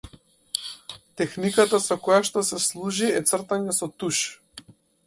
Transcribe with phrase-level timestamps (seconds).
[1.21, 4.27] Техниката со која што се служи е цртање со туш.